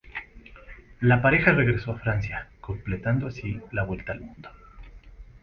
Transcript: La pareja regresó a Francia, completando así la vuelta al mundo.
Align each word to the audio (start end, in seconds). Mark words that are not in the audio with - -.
La 1.01 1.21
pareja 1.21 1.51
regresó 1.51 1.91
a 1.91 1.99
Francia, 1.99 2.47
completando 2.59 3.27
así 3.27 3.61
la 3.71 3.83
vuelta 3.83 4.13
al 4.13 4.21
mundo. 4.21 4.49